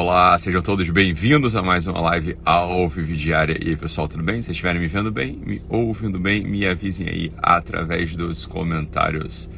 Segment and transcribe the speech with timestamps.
[0.00, 3.58] Olá, sejam todos bem-vindos a mais uma live ao Vive Diária.
[3.60, 4.40] E aí, pessoal, tudo bem?
[4.40, 9.50] Se estiverem me vendo bem, me ouvindo bem, me avisem aí através dos comentários.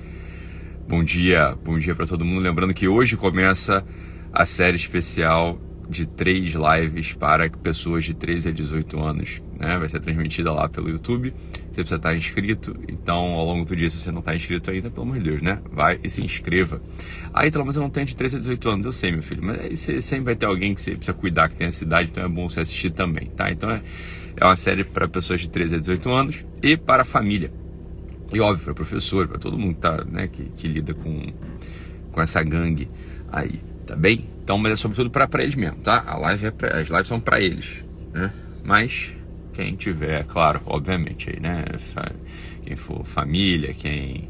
[0.88, 2.40] Bom dia, bom dia para todo mundo.
[2.40, 3.84] Lembrando que hoje começa
[4.32, 5.60] a série especial
[5.90, 9.42] de três lives para pessoas de 13 a 18 anos.
[9.58, 9.76] Né?
[9.76, 11.34] Vai ser transmitida lá pelo YouTube.
[11.68, 12.76] Você precisa estar inscrito.
[12.88, 15.42] Então, ao longo do dia, se você não está inscrito ainda, pelo amor de Deus,
[15.42, 15.58] né?
[15.72, 16.80] Vai e se inscreva.
[17.34, 18.86] Aí, então, mas eu não tenho de 13 a 18 anos.
[18.86, 19.42] Eu sei, meu filho.
[19.42, 22.08] Mas aí você sempre vai ter alguém que você precisa cuidar, que tem essa idade.
[22.12, 23.50] Então, é bom você assistir também, tá?
[23.50, 23.82] Então, é,
[24.36, 27.52] é uma série para pessoas de 13 a 18 anos e para a família.
[28.32, 31.32] E, óbvio, para professor, para todo mundo que, tá, né, que, que lida com,
[32.12, 32.88] com essa gangue
[33.32, 34.24] aí tá bem?
[34.42, 36.04] Então, mas é sobretudo para eles mesmo, tá?
[36.06, 37.66] A live é pra, as lives são para eles,
[38.12, 38.32] né?
[38.64, 39.16] Mas
[39.52, 41.64] quem tiver, claro, obviamente aí, né?
[42.64, 44.28] Quem for família, quem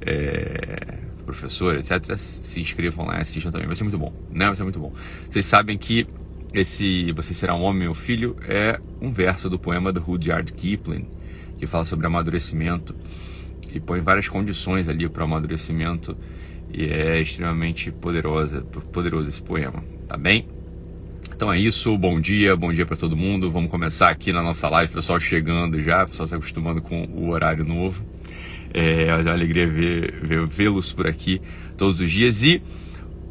[0.00, 3.66] é professor, etc, se inscrevam lá assistam também.
[3.66, 4.46] Vai ser muito bom, né?
[4.46, 4.92] Vai ser muito bom.
[5.28, 6.06] Vocês sabem que
[6.54, 11.06] esse Você Será um Homem, Meu Filho é um verso do poema do Rudyard Kipling,
[11.58, 12.94] que fala sobre amadurecimento
[13.70, 16.16] e põe várias condições ali para o amadurecimento
[16.72, 20.48] e é extremamente poderosa, poderoso esse poema, tá bem?
[21.34, 23.50] Então é isso, bom dia, bom dia para todo mundo.
[23.50, 27.64] Vamos começar aqui na nossa live, pessoal chegando já, pessoal se acostumando com o horário
[27.64, 28.04] novo.
[28.72, 30.14] É, é uma alegria ver,
[30.48, 31.42] vê-los por aqui
[31.76, 32.62] todos os dias e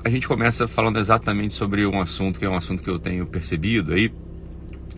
[0.03, 3.25] a gente começa falando exatamente sobre um assunto que é um assunto que eu tenho
[3.25, 4.11] percebido aí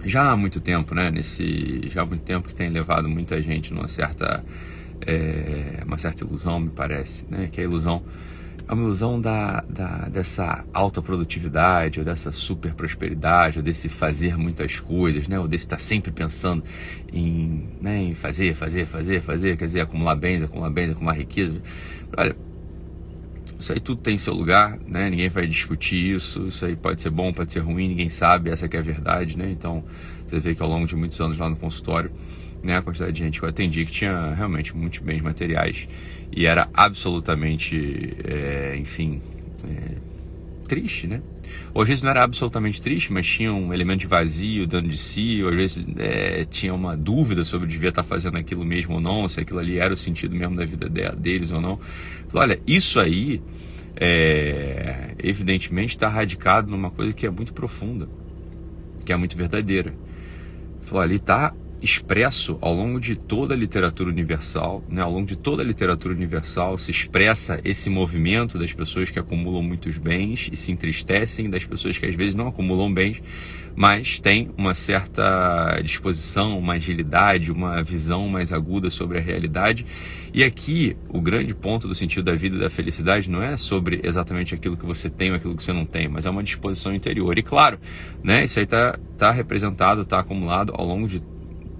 [0.05, 1.09] já há muito tempo, né?
[1.09, 4.43] Nesse já há muito tempo que tem levado muita gente numa certa
[5.07, 7.49] é, uma certa ilusão, me parece, né?
[7.51, 8.03] Que é a ilusão
[8.67, 14.37] é uma ilusão da, da, dessa alta produtividade, ou dessa super prosperidade, ou desse fazer
[14.37, 15.37] muitas coisas, né?
[15.37, 16.63] ou desse estar sempre pensando
[17.11, 21.61] em, né, em fazer, fazer, fazer, fazer, quer dizer, acumular bens, acumular bens, acumular riqueza.
[22.17, 22.35] Olha,
[23.63, 25.09] isso aí tudo tem seu lugar, né?
[25.09, 28.65] ninguém vai discutir isso, isso aí pode ser bom, pode ser ruim, ninguém sabe, essa
[28.65, 29.49] é a verdade, né?
[29.49, 29.81] Então,
[30.27, 32.11] você vê que ao longo de muitos anos lá no consultório,
[32.61, 35.87] né, a quantidade de gente que eu atendi que tinha realmente muitos bens materiais
[36.29, 39.21] e era absolutamente, é, enfim,
[39.63, 39.95] é,
[40.67, 41.21] triste, né?
[41.73, 44.97] Ou às vezes não era absolutamente triste, mas tinha um elemento de vazio dentro de
[44.97, 49.01] si, ou às vezes é, tinha uma dúvida sobre devia estar fazendo aquilo mesmo ou
[49.01, 51.79] não, se aquilo ali era o sentido mesmo da vida deles ou não.
[52.33, 53.41] Olha, isso aí,
[53.95, 58.07] é, evidentemente, está radicado numa coisa que é muito profunda,
[59.05, 59.93] que é muito verdadeira.
[60.81, 61.53] Falou, ali está
[61.83, 65.01] expresso ao longo de toda a literatura universal, né?
[65.01, 69.61] ao longo de toda a literatura universal se expressa esse movimento das pessoas que acumulam
[69.61, 73.21] muitos bens e se entristecem, das pessoas que às vezes não acumulam bens,
[73.75, 79.85] mas têm uma certa disposição, uma agilidade, uma visão mais aguda sobre a realidade.
[80.33, 83.99] E aqui o grande ponto do sentido da vida e da felicidade não é sobre
[84.03, 86.93] exatamente aquilo que você tem ou aquilo que você não tem, mas é uma disposição
[86.93, 87.37] interior.
[87.37, 87.79] E claro,
[88.23, 91.21] né, isso aí está tá representado, está acumulado ao longo de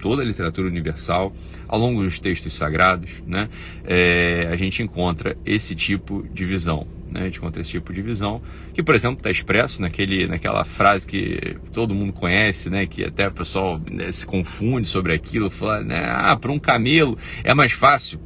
[0.04, 1.32] toda a literatura universal,
[1.66, 3.48] ao longo dos textos sagrados, né,
[3.86, 6.86] é, a gente encontra esse tipo de visão.
[7.10, 8.42] Né, a gente encontra esse tipo de visão,
[8.74, 13.28] que, por exemplo, está expresso naquele, naquela frase que todo mundo conhece, né, que até
[13.28, 17.72] o pessoal né, se confunde sobre aquilo, fala, né, ah, para um camelo é mais
[17.72, 18.20] fácil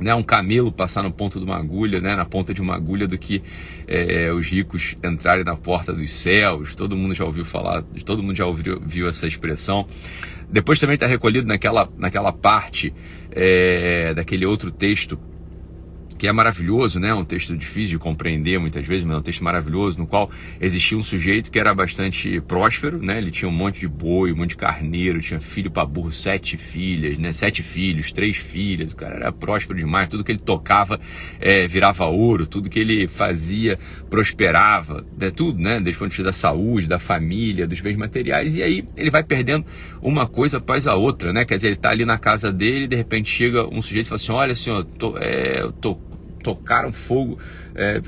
[0.00, 3.06] né, um camelo passar no ponto de uma agulha, né, na ponta de uma agulha,
[3.06, 3.42] do que
[3.86, 6.74] é, os ricos entrarem na porta dos céus.
[6.74, 9.86] Todo mundo já ouviu falar, todo mundo já ouviu, viu essa expressão.
[10.50, 12.92] Depois também está recolhido naquela, naquela parte
[13.30, 15.18] é, daquele outro texto
[16.18, 17.14] que é maravilhoso, né?
[17.14, 20.28] Um texto difícil de compreender muitas vezes, mas é um texto maravilhoso, no qual
[20.60, 23.18] existia um sujeito que era bastante próspero, né?
[23.18, 26.56] Ele tinha um monte de boi, um monte de carneiro, tinha filho para burro, sete
[26.56, 27.32] filhas, né?
[27.32, 30.98] Sete filhos, três filhas, o cara era próspero demais, tudo que ele tocava
[31.40, 33.78] é, virava ouro, tudo que ele fazia
[34.10, 35.30] prosperava, né?
[35.30, 35.80] tudo, né?
[35.80, 39.10] Desde o ponto de vista da saúde, da família, dos bens materiais, e aí ele
[39.10, 39.64] vai perdendo
[40.02, 41.44] uma coisa após a outra, né?
[41.44, 44.16] Quer dizer, ele está ali na casa dele de repente chega um sujeito e fala
[44.16, 46.07] assim, olha senhor, tô, é, eu tô
[46.42, 47.38] tocaram fogo,
[47.74, 48.00] é,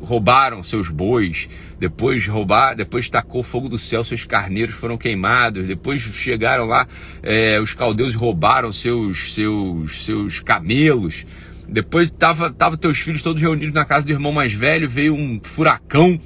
[0.00, 6.00] roubaram seus bois, depois roubar, depois tacou fogo do céu, seus carneiros foram queimados, depois
[6.02, 6.86] chegaram lá,
[7.22, 11.24] é, os caldeus roubaram seus, seus, seus camelos.
[11.68, 15.38] Depois tava, tava teus filhos todos reunidos na casa do irmão mais velho, veio um
[15.42, 16.18] furacão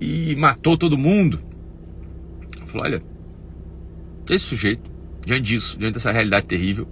[0.00, 1.40] e matou todo mundo.
[2.66, 3.02] Falou, olha,
[4.30, 4.90] esse sujeito,
[5.24, 6.88] diante disso, diante dessa realidade terrível,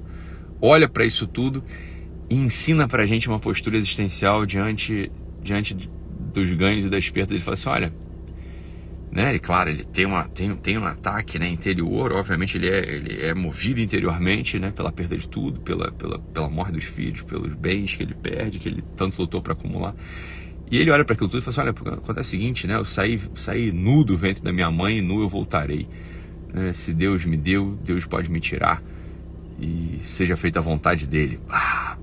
[0.60, 1.64] olha para isso tudo
[2.28, 5.10] e ensina pra gente uma postura existencial diante,
[5.42, 5.74] diante
[6.32, 7.32] dos ganhos e das perdas.
[7.32, 7.92] Ele fala assim: olha,
[9.10, 9.34] né?
[9.34, 13.22] E claro, ele tem, uma, tem, tem um ataque né, interior, obviamente ele é, ele
[13.24, 17.54] é movido interiormente né, pela perda de tudo, pela, pela, pela morte dos filhos, pelos
[17.54, 19.94] bens que ele perde, que ele tanto lutou para acumular.
[20.70, 22.74] E ele olha para aquilo tudo e fala assim: olha, acontece o seguinte, né?
[22.74, 25.88] Eu saí, saí nu do ventre da minha mãe e nu eu voltarei.
[26.52, 26.72] Né?
[26.72, 28.82] Se Deus me deu, Deus pode me tirar.
[29.58, 31.38] E seja feita a vontade dele.
[31.48, 31.96] Ah,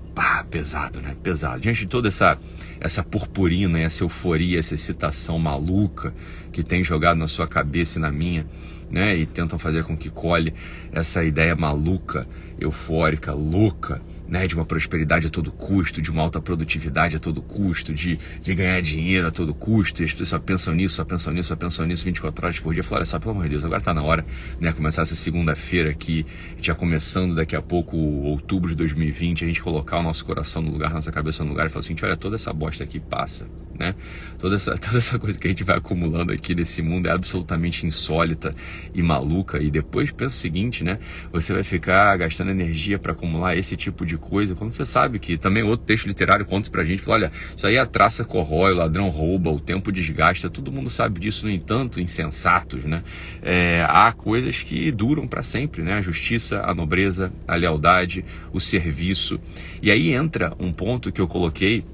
[0.54, 1.16] pesado, né?
[1.20, 1.58] Pesado.
[1.58, 2.38] Diante de toda essa,
[2.78, 6.14] essa purpurina, essa euforia, essa excitação maluca
[6.52, 8.46] que tem jogado na sua cabeça e na minha,
[8.88, 9.16] né?
[9.16, 10.54] E tentam fazer com que colhe
[10.92, 12.24] essa ideia maluca,
[12.60, 17.42] eufórica, louca né, de uma prosperidade a todo custo, de uma alta produtividade a todo
[17.42, 21.04] custo, de, de ganhar dinheiro a todo custo, e as pessoas só pensam nisso, só
[21.04, 22.82] pensam nisso, só pensam nisso 24 horas por dia.
[22.82, 24.24] Falaram, só pelo amor de Deus, agora está na hora,
[24.60, 26.24] né, começar essa segunda-feira aqui,
[26.60, 30.70] já começando daqui a pouco, outubro de 2020, a gente colocar o nosso coração no
[30.70, 33.46] lugar, nossa cabeça no lugar e falar assim, olha, toda essa bosta aqui passa,
[33.78, 33.94] né,
[34.38, 37.86] toda essa, toda essa coisa que a gente vai acumulando aqui nesse mundo é absolutamente
[37.86, 38.54] insólita
[38.94, 40.98] e maluca, e depois pensa o seguinte, né,
[41.32, 45.18] você vai ficar gastando energia para acumular esse tipo de de coisa, quando você sabe
[45.18, 48.72] que também outro texto literário conta pra gente, fala, olha, isso aí a traça corrói,
[48.72, 53.02] o ladrão rouba, o tempo desgasta, todo mundo sabe disso, no entanto, insensatos, né?
[53.42, 55.94] É, há coisas que duram para sempre, né?
[55.94, 59.40] A justiça, a nobreza, a lealdade, o serviço.
[59.82, 61.84] E aí entra um ponto que eu coloquei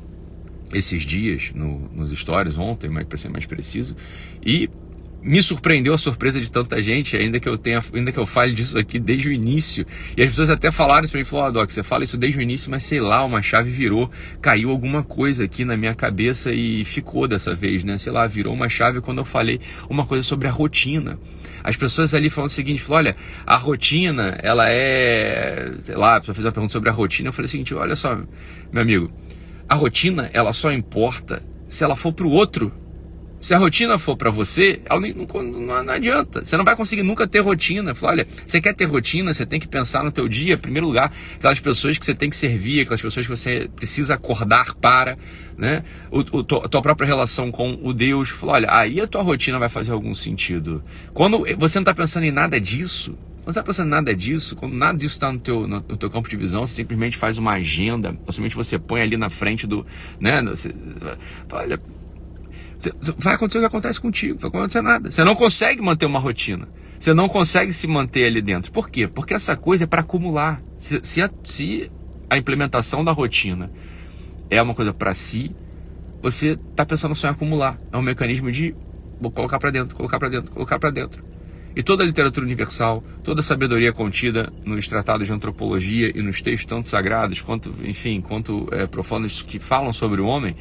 [0.73, 3.97] esses dias no, nos stories ontem, mas para ser mais preciso,
[4.45, 4.69] e
[5.23, 8.53] me surpreendeu a surpresa de tanta gente, ainda que eu tenha, ainda que eu fale
[8.53, 9.87] disso aqui desde o início.
[10.17, 12.39] E as pessoas até falaram isso para mim, falaram, ah, Doc, você fala isso desde
[12.39, 16.53] o início, mas sei lá, uma chave virou, caiu alguma coisa aqui na minha cabeça
[16.53, 17.99] e ficou dessa vez, né?
[17.99, 21.19] Sei lá, virou uma chave quando eu falei uma coisa sobre a rotina.
[21.63, 26.21] As pessoas ali falam o seguinte, falam, olha, a rotina, ela é, sei lá, a
[26.21, 28.19] pessoa fez uma pergunta sobre a rotina, eu falei o seguinte, olha só,
[28.73, 29.13] meu amigo,
[29.69, 32.73] a rotina, ela só importa se ela for para o outro
[33.41, 36.45] se a rotina for para você, não, adianta.
[36.45, 37.95] Você não vai conseguir nunca ter rotina.
[37.95, 40.87] Fala, olha, você quer ter rotina, você tem que pensar no teu dia, em primeiro
[40.87, 45.17] lugar, aquelas pessoas que você tem que servir, aquelas pessoas que você precisa acordar para,
[45.57, 45.83] né?
[46.11, 48.29] O, o, a tua própria relação com o Deus.
[48.29, 50.85] Fala, olha, aí a tua rotina vai fazer algum sentido.
[51.15, 54.75] Quando você não está pensando em nada disso, não está pensando em nada disso, quando
[54.75, 58.11] nada disso está no teu, no, teu campo de visão, você simplesmente faz uma agenda,
[58.11, 59.87] simplesmente você põe ali na frente do.
[60.21, 60.75] Né, você,
[61.51, 61.81] olha,
[63.19, 65.11] Vai acontecer o que acontece contigo, vai acontecer nada.
[65.11, 66.69] Você não consegue manter uma rotina.
[66.99, 68.71] Você não consegue se manter ali dentro.
[68.71, 69.09] Por quê?
[69.09, 70.61] Porque essa coisa é para acumular.
[70.77, 71.91] Se, se, a, se
[72.29, 73.71] a implementação da rotina
[74.51, 75.55] é uma coisa para si,
[76.23, 77.79] você está pensando só em acumular.
[77.93, 78.75] É um mecanismo de
[79.21, 81.23] vou colocar para dentro, colocar para dentro, colocar para dentro.
[81.75, 86.43] E toda a literatura universal, toda a sabedoria contida nos tratados de antropologia e nos
[86.43, 90.57] textos tanto sagrados quanto, enfim, quanto é, profanos que falam sobre o homem,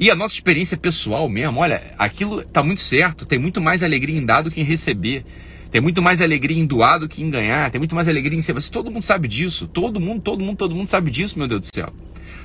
[0.00, 4.18] e a nossa experiência pessoal mesmo, olha, aquilo tá muito certo, tem muito mais alegria
[4.18, 5.22] em dar do que em receber.
[5.70, 8.42] Tem muito mais alegria em doar do que em ganhar, tem muito mais alegria em
[8.42, 8.54] ser.
[8.54, 9.68] Mas todo mundo sabe disso.
[9.68, 11.92] Todo mundo, todo mundo, todo mundo sabe disso, meu Deus do céu.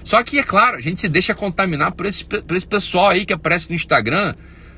[0.04, 3.26] Só que, é claro, a gente se deixa contaminar por esse, por esse pessoal aí
[3.26, 4.36] que aparece no Instagram,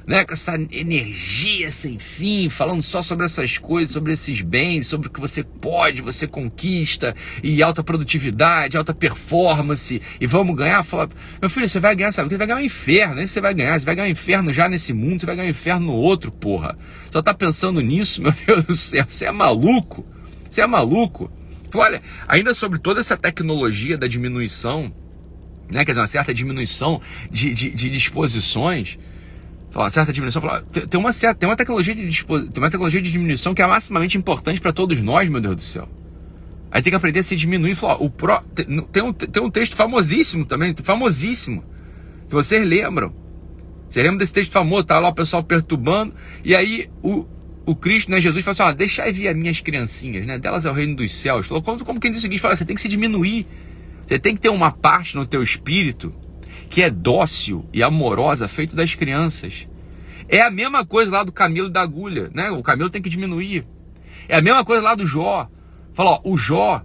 [0.07, 5.09] né, com essa energia sem fim, falando só sobre essas coisas, sobre esses bens, sobre
[5.09, 7.13] o que você pode, você conquista,
[7.43, 10.81] e alta produtividade, alta performance, e vamos ganhar.
[10.83, 11.09] Fala,
[11.41, 12.29] meu filho, você vai ganhar, sabe?
[12.29, 14.69] Você vai ganhar um inferno, nem você vai ganhar, você vai ganhar um inferno já
[14.69, 16.77] nesse mundo, você vai ganhar um inferno no outro, porra.
[17.11, 20.07] Só tá pensando nisso, meu Deus do céu, você é maluco?
[20.49, 21.29] Você é maluco?
[21.75, 24.89] Olha, ainda sobre toda essa tecnologia da diminuição,
[25.69, 28.97] né, quer dizer, uma certa diminuição de, de, de disposições,
[29.69, 30.41] Fala, certa diminuição.
[30.41, 33.67] Fala, tem, uma, certa, tem, uma tecnologia de, tem uma tecnologia de diminuição que é
[33.67, 35.87] maximamente importante para todos nós, meu Deus do céu.
[36.71, 37.75] Aí tem que aprender a se diminuir.
[37.75, 38.41] Fala, o pro,
[38.91, 41.63] tem, um, tem um texto famosíssimo também, famosíssimo,
[42.27, 43.13] que vocês lembram.
[43.89, 44.83] Você lembra desse texto famoso?
[44.83, 46.13] Tá lá o pessoal perturbando.
[46.43, 47.25] E aí o,
[47.65, 50.37] o Cristo, né, Jesus, fala assim: ó, aí vir as minhas criancinhas, né?
[50.37, 51.47] Delas é o reino dos céus.
[51.47, 53.47] Falou, como, como quem diz o seguinte: fala, você tem que se diminuir.
[54.05, 56.13] Você tem que ter uma parte no teu espírito
[56.69, 59.67] que é dócil e amorosa, feito das crianças.
[60.29, 62.51] É a mesma coisa lá do Camilo da agulha, né?
[62.51, 63.65] O Camilo tem que diminuir.
[64.27, 65.49] É a mesma coisa lá do Jó.
[65.93, 66.83] Fala, ó, o Jó,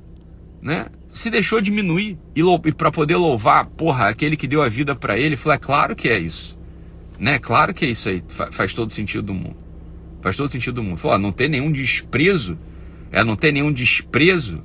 [0.60, 0.86] né?
[1.08, 5.36] Se deixou diminuir e, para poder louvar, porra, aquele que deu a vida para ele,
[5.36, 6.58] falou, é claro que é isso.
[7.18, 7.38] Né?
[7.38, 9.56] Claro que é isso aí, faz todo sentido do mundo.
[10.22, 10.96] Faz todo sentido do mundo.
[10.96, 12.58] Falou, ó, não tem nenhum desprezo,
[13.10, 14.64] é não ter nenhum desprezo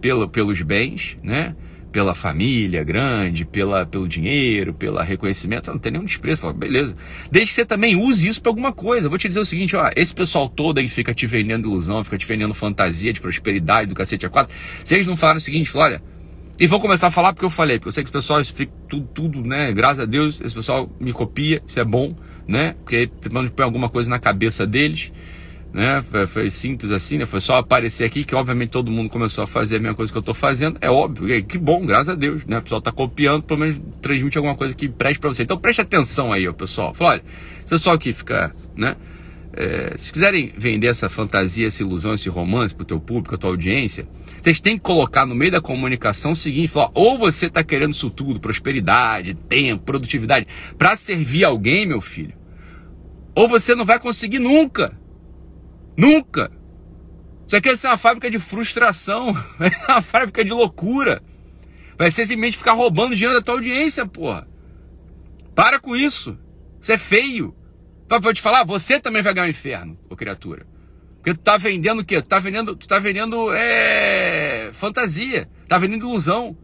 [0.00, 1.56] pelo, pelos bens, né?
[1.96, 6.42] Pela família grande, pela, pelo dinheiro, pelo reconhecimento, não tem nenhum desprezo.
[6.42, 6.94] Fala, beleza.
[7.30, 9.08] Desde que você também use isso para alguma coisa.
[9.08, 12.18] vou te dizer o seguinte, ó, esse pessoal todo aí fica te vendendo ilusão, fica
[12.18, 14.54] te vendendo fantasia de prosperidade do cacete a quatro.
[14.90, 16.02] Eles não falaram o seguinte, fala, olha,
[16.60, 18.72] e vou começar a falar porque eu falei, porque eu sei que os pessoal fica
[18.86, 19.72] tudo, tudo, né?
[19.72, 22.14] Graças a Deus, esse pessoal me copia, isso é bom,
[22.46, 22.76] né?
[22.84, 25.10] Porque pelo menos põe alguma coisa na cabeça deles.
[25.76, 26.02] Né?
[26.26, 27.26] Foi, simples assim, né?
[27.26, 30.16] Foi só aparecer aqui que obviamente todo mundo começou a fazer a mesma coisa que
[30.16, 30.78] eu estou fazendo.
[30.80, 32.56] É óbvio, que bom, graças a Deus, né?
[32.56, 35.42] O pessoal está copiando, pelo menos transmite alguma coisa que preste para você.
[35.42, 36.94] Então preste atenção aí, ó, pessoal.
[36.94, 37.24] Fala, olha,
[37.68, 38.96] pessoal que fica, né?
[39.52, 43.38] É, se quiserem vender essa fantasia, essa ilusão, esse romance para o teu público, a
[43.38, 44.08] tua audiência,
[44.40, 47.92] vocês têm que colocar no meio da comunicação o seguinte: falar, ou você está querendo
[47.92, 50.46] isso tudo, prosperidade, tempo, produtividade,
[50.78, 52.34] para servir alguém, meu filho,
[53.34, 54.98] ou você não vai conseguir nunca.
[55.96, 56.50] Nunca.
[57.46, 59.28] Isso aqui vai ser uma fábrica de frustração,
[59.88, 61.22] uma fábrica de loucura.
[61.96, 64.46] Vai ser simplesmente ficar roubando dinheiro da tua audiência, porra.
[65.54, 66.38] Para com isso.
[66.80, 67.56] Isso é feio.
[68.08, 70.66] Vou te falar, você também vai ganhar o um inferno, ô criatura.
[71.16, 72.20] Porque tu tá vendendo o quê?
[72.20, 76.56] Tu tá vendendo, tu tá vendendo é, fantasia, tá vendendo ilusão.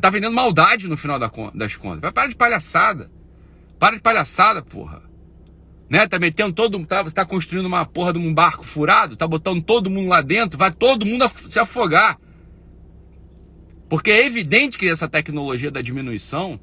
[0.00, 2.00] Tá vendendo maldade no final das contas.
[2.00, 3.10] Vai parar de palhaçada.
[3.78, 5.13] Para de palhaçada, porra
[5.88, 6.06] né?
[6.06, 9.90] Tá metendo todo tá, tá construindo uma porra de um barco furado, tá botando todo
[9.90, 12.18] mundo lá dentro, vai todo mundo se afogar.
[13.88, 16.58] Porque é evidente que essa tecnologia da diminuição,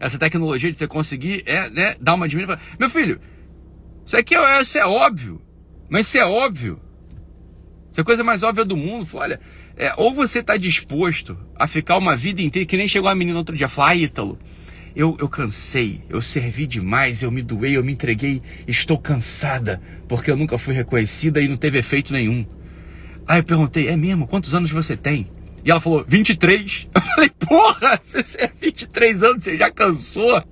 [0.00, 2.58] essa tecnologia de você conseguir é, né, dar uma diminuição.
[2.78, 3.20] Meu filho,
[4.04, 5.40] isso aqui é, isso é óbvio.
[5.88, 6.80] Mas isso é óbvio.
[7.90, 9.06] Isso é a coisa mais óbvia do mundo.
[9.14, 9.38] Olha,
[9.76, 13.38] é, ou você está disposto a ficar uma vida inteira, que nem chegou a menina
[13.38, 14.38] outro dia, falou, ah, Ítalo,
[14.94, 20.30] eu, eu cansei, eu servi demais, eu me doei, eu me entreguei, estou cansada, porque
[20.30, 22.46] eu nunca fui reconhecida e não teve efeito nenhum.
[23.26, 24.26] Aí eu perguntei, é mesmo?
[24.26, 25.30] Quantos anos você tem?
[25.64, 26.88] E ela falou, 23.
[26.94, 30.42] Eu falei, porra, você é 23 anos, você já cansou?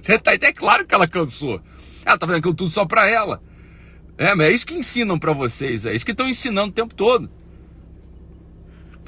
[0.00, 1.60] Você tá, é claro que ela cansou.
[2.04, 3.42] Ela tá fazendo aquilo tudo só pra ela.
[4.16, 6.94] É, mas é isso que ensinam para vocês, é isso que estão ensinando o tempo
[6.94, 7.28] todo.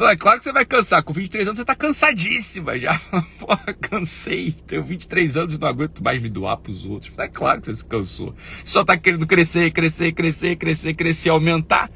[0.00, 1.02] É claro que você vai cansar.
[1.02, 2.98] Com 23 anos você tá cansadíssima já.
[3.38, 4.52] Porra, cansei.
[4.66, 7.12] Tenho 23 anos e não aguento mais me doar pros outros.
[7.18, 8.34] É claro que você se cansou.
[8.64, 11.90] Só tá querendo crescer, crescer, crescer, crescer, crescer, aumentar.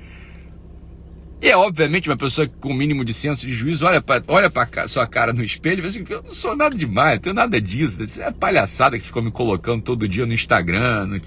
[1.43, 4.51] E é obviamente uma pessoa com o mínimo de senso de juízo olha para olha
[4.51, 7.35] pra sua cara no espelho e vê assim, eu não sou nada demais, não tenho
[7.35, 8.03] nada disso.
[8.03, 11.21] Isso é palhaçada que ficou me colocando todo dia no Instagram, no,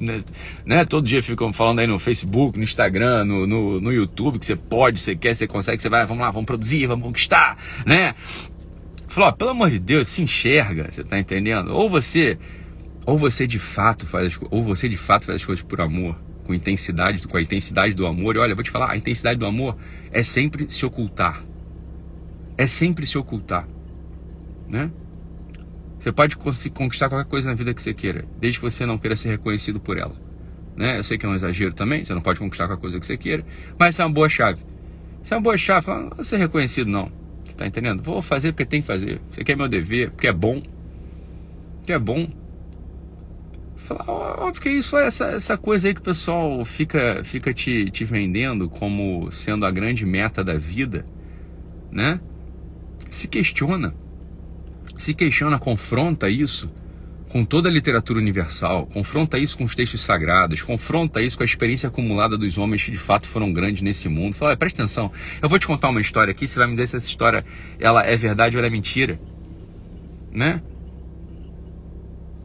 [0.00, 0.24] né,
[0.64, 4.46] né, todo dia ficam falando aí no Facebook, no Instagram, no, no, no YouTube, que
[4.46, 8.14] você pode, você quer, você consegue, você vai, vamos lá, vamos produzir, vamos conquistar, né?
[9.06, 11.74] Falou, pelo amor de Deus, se enxerga, você tá entendendo?
[11.74, 12.38] Ou você,
[13.04, 16.16] ou você de fato faz, ou você de fato faz as coisas por amor
[16.52, 18.36] com intensidade, com a intensidade do amor.
[18.36, 19.76] E olha, vou te falar, a intensidade do amor
[20.12, 21.42] é sempre se ocultar.
[22.58, 23.66] É sempre se ocultar,
[24.68, 24.90] né?
[25.98, 29.16] Você pode conquistar qualquer coisa na vida que você queira, desde que você não queira
[29.16, 30.14] ser reconhecido por ela.
[30.76, 30.98] Né?
[30.98, 33.16] Eu sei que é um exagero também, você não pode conquistar qualquer coisa que você
[33.16, 33.44] queira,
[33.78, 34.62] mas isso é uma boa chave.
[35.22, 37.10] Isso é uma boa chave, não vou ser reconhecido não.
[37.44, 38.02] Você tá entendendo?
[38.02, 39.20] Vou fazer porque tem que fazer.
[39.30, 40.60] Isso aqui é meu dever, porque é bom.
[41.78, 42.28] Porque é bom.
[43.82, 47.90] Falar, óbvio que é isso, essa, essa coisa aí que o pessoal fica, fica te,
[47.90, 51.04] te vendendo como sendo a grande meta da vida,
[51.90, 52.20] né?
[53.10, 53.92] Se questiona.
[54.96, 56.70] Se questiona, confronta isso
[57.28, 61.46] com toda a literatura universal, confronta isso com os textos sagrados, confronta isso com a
[61.46, 64.36] experiência acumulada dos homens que de fato foram grandes nesse mundo.
[64.36, 65.10] Fala, presta atenção,
[65.40, 67.44] eu vou te contar uma história aqui, você vai me dizer se essa história
[67.80, 69.18] ela é verdade ou ela é mentira,
[70.30, 70.62] né?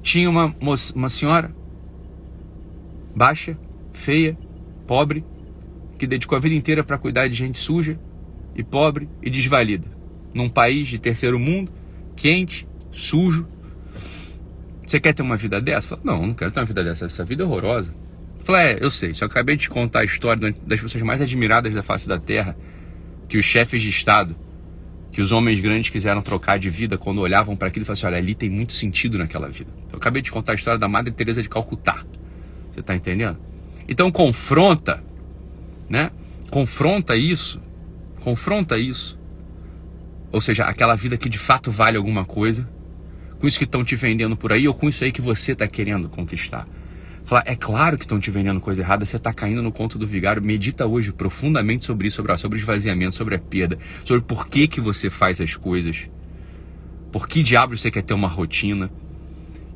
[0.07, 1.53] Tinha uma, moça, uma senhora
[3.13, 3.57] baixa,
[3.91, 4.37] feia,
[4.87, 5.25] pobre,
[5.99, 7.99] que dedicou a vida inteira para cuidar de gente suja
[8.55, 9.85] e pobre e desvalida.
[10.33, 11.73] Num país de terceiro mundo,
[12.15, 13.45] quente, sujo.
[14.85, 15.89] Você quer ter uma vida dessa?
[15.89, 17.07] Fala, não, não quero ter uma vida dessa.
[17.07, 17.93] Essa vida é horrorosa.
[18.45, 19.13] Fala, é, eu sei.
[19.13, 22.57] Só acabei de contar a história das pessoas mais admiradas da face da Terra,
[23.27, 24.37] que os chefes de Estado
[25.11, 28.05] que os homens grandes quiseram trocar de vida quando olhavam para aquilo e falaram assim:
[28.07, 29.71] olha, ali tem muito sentido naquela vida.
[29.91, 32.03] Eu acabei de contar a história da Madre Teresa de Calcutá.
[32.71, 33.37] Você está entendendo?
[33.87, 35.03] Então confronta,
[35.89, 36.11] né?
[36.51, 37.61] Confronta isso,
[38.21, 39.17] confronta isso.
[40.31, 42.69] Ou seja, aquela vida que de fato vale alguma coisa,
[43.39, 45.67] com isso que estão te vendendo por aí ou com isso aí que você está
[45.67, 46.67] querendo conquistar.
[47.27, 50.07] Falar, é claro que estão te vendendo coisa errada, você está caindo no conto do
[50.07, 50.41] vigário.
[50.41, 54.65] Medita hoje profundamente sobre isso, sobre, sobre o esvaziamento, sobre a perda, sobre por que,
[54.65, 56.10] que você faz as coisas.
[57.12, 58.89] Por que diabos você quer ter uma rotina?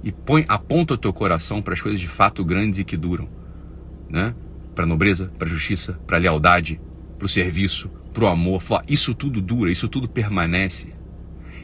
[0.01, 3.27] E põe, aponta o teu coração para as coisas de fato grandes e que duram.
[4.09, 4.33] Né?
[4.73, 6.79] Para nobreza, para justiça, para lealdade,
[7.19, 8.61] para o serviço, para o amor.
[8.61, 10.93] Fala, isso tudo dura, isso tudo permanece.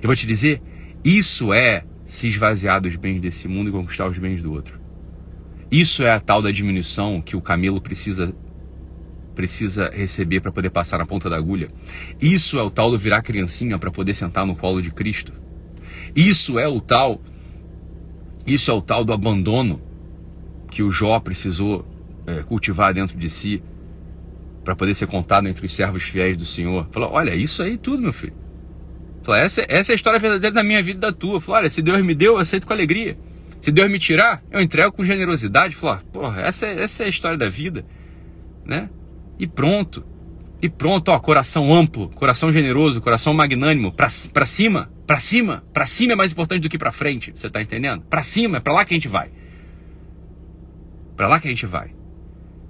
[0.02, 0.62] Eu vou te dizer,
[1.02, 4.87] isso é se esvaziar dos bens desse mundo e conquistar os bens do outro.
[5.72, 8.34] Isso é a tal da diminuição que o camelo precisa
[9.36, 11.70] precisa receber para poder passar na ponta da agulha.
[12.20, 15.32] Isso é o tal do virar criancinha para poder sentar no colo de Cristo.
[16.16, 17.22] Isso é o tal
[18.48, 19.82] isso é o tal do abandono
[20.72, 21.86] que o Jó precisou
[22.26, 23.62] é, cultivar dentro de si
[24.64, 26.88] para poder ser contado entre os servos fiéis do Senhor.
[26.90, 28.34] Falou: Olha, isso aí tudo, meu filho.
[29.22, 31.42] Falou, essa, essa é a história verdadeira da minha vida e da tua.
[31.42, 33.18] Falou: Olha, se Deus me deu, eu aceito com alegria.
[33.60, 35.76] Se Deus me tirar, eu entrego com generosidade.
[35.76, 37.86] Falou: Porra, essa, é, essa é a história da vida.
[38.66, 38.90] Né?
[39.40, 40.06] E pronto.
[40.62, 45.86] E pronto, ó, coração amplo, coração generoso, coração magnânimo, pra, pra cima, pra cima, pra
[45.86, 48.02] cima é mais importante do que pra frente, você tá entendendo?
[48.10, 49.30] Pra cima, é pra lá que a gente vai.
[51.16, 51.97] Pra lá que a gente vai.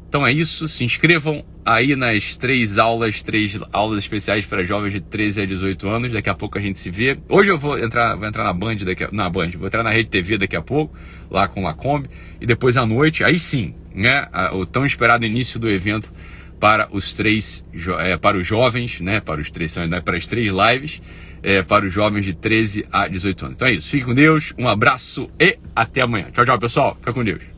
[0.07, 5.01] Então é isso, se inscrevam aí nas três aulas, três aulas especiais para jovens de
[5.01, 6.11] 13 a 18 anos.
[6.13, 7.19] Daqui a pouco a gente se vê.
[7.27, 9.89] Hoje eu vou entrar, vou entrar na Band daqui a, na Band, vou entrar na
[9.89, 10.95] Rede TV daqui a pouco,
[11.29, 12.09] lá com Lacombe,
[12.39, 16.09] e depois à noite, aí sim, né, o tão esperado início do evento
[16.57, 17.65] para os três,
[17.99, 21.01] é, para os jovens, né, para os três, né, para as três lives,
[21.43, 23.55] é, para os jovens de 13 a 18 anos.
[23.55, 23.89] Então é isso.
[23.89, 26.27] Fique com Deus, um abraço e até amanhã.
[26.31, 26.95] Tchau, tchau, pessoal.
[26.99, 27.56] Fica com Deus.